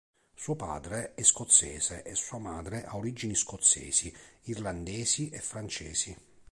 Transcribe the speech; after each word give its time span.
Suo 0.33 0.55
padre 0.55 1.13
è 1.13 1.21
scozzese 1.21 2.01
e 2.01 2.15
sua 2.15 2.39
madre 2.39 2.85
ha 2.85 2.95
origini 2.97 3.35
scozzesi, 3.35 4.11
irlandesi 4.45 5.29
e 5.29 5.37
francesi. 5.39 6.17